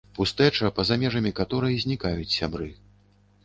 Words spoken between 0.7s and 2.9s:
паза межамі каторай знікаюць сябры.